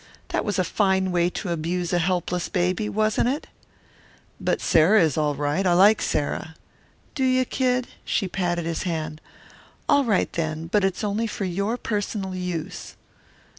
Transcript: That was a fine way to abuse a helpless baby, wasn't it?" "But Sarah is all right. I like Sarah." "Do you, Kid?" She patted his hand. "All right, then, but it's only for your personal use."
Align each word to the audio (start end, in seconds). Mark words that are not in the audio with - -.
That 0.29 0.43
was 0.43 0.57
a 0.57 0.63
fine 0.63 1.11
way 1.11 1.29
to 1.29 1.49
abuse 1.49 1.93
a 1.93 1.99
helpless 1.99 2.49
baby, 2.49 2.89
wasn't 2.89 3.29
it?" 3.29 3.45
"But 4.39 4.59
Sarah 4.59 4.99
is 5.03 5.15
all 5.15 5.35
right. 5.35 5.63
I 5.63 5.73
like 5.73 6.01
Sarah." 6.01 6.55
"Do 7.13 7.23
you, 7.23 7.45
Kid?" 7.45 7.85
She 8.03 8.27
patted 8.27 8.65
his 8.65 8.81
hand. 8.81 9.21
"All 9.87 10.03
right, 10.05 10.33
then, 10.33 10.65
but 10.65 10.83
it's 10.83 11.03
only 11.03 11.27
for 11.27 11.45
your 11.45 11.77
personal 11.77 12.33
use." 12.35 12.95